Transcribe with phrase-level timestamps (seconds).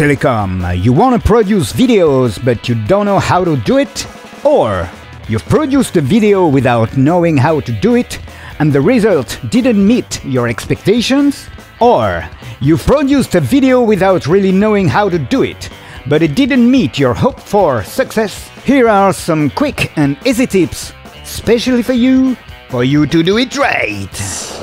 [0.00, 0.82] Telecom.
[0.82, 4.06] You want to produce videos but you don't know how to do it?
[4.46, 4.88] Or
[5.28, 8.18] you've produced a video without knowing how to do it
[8.60, 11.50] and the result didn't meet your expectations?
[11.82, 12.26] Or
[12.62, 15.68] you've produced a video without really knowing how to do it,
[16.06, 18.48] but it didn't meet your hope for success?
[18.64, 22.36] Here are some quick and easy tips, especially for you,
[22.70, 24.08] for you to do it right.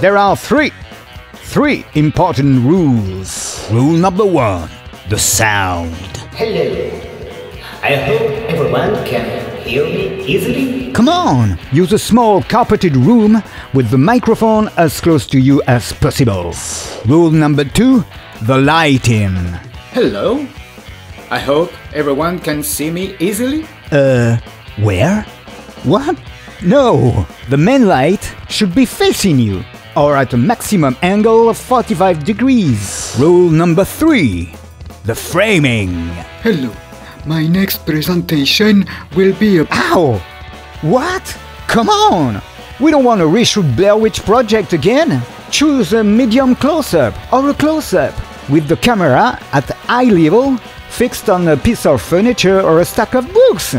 [0.02, 0.72] There are three,
[1.34, 3.70] three important rules.
[3.70, 4.68] Rule number one,
[5.10, 5.96] the sound.
[6.36, 6.92] Hello.
[7.82, 9.26] I hope everyone can
[9.62, 10.92] hear me easily.
[10.92, 13.42] Come on, use a small carpeted room
[13.74, 16.54] with the microphone as close to you as possible.
[17.06, 18.04] Rule number two,
[18.44, 19.36] the lighting.
[19.94, 20.46] Hello.
[21.30, 23.66] I hope everyone can see me easily.
[23.92, 24.38] Uh,
[24.78, 25.22] where?
[25.84, 26.18] What?
[26.64, 29.64] No, the main light should be facing you,
[29.96, 33.16] or at a maximum angle of 45 degrees.
[33.20, 34.54] Rule number three,
[35.08, 35.96] the framing.
[36.44, 36.70] Hello.
[37.26, 40.22] My next presentation will be a Ow!
[40.82, 41.24] What?
[41.68, 42.42] Come on!
[42.82, 45.24] We don't want to reshoot Blair Witch Project again!
[45.50, 48.14] Choose a medium close-up or a close-up
[48.50, 50.58] with the camera at eye level
[50.90, 53.74] fixed on a piece of furniture or a stack of books.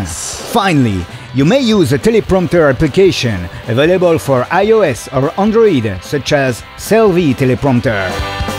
[0.50, 7.34] Finally, you may use a teleprompter application available for iOS or Android such as Selvi
[7.34, 8.57] Teleprompter.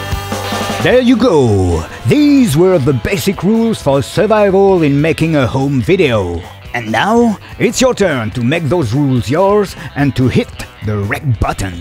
[0.82, 1.86] There you go!
[2.08, 6.40] These were the basic rules for survival in making a home video.
[6.74, 10.48] And now, it's your turn to make those rules yours and to hit
[10.86, 11.74] the rec button.